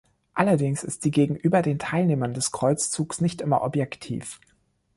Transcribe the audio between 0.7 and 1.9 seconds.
ist sie gegenüber den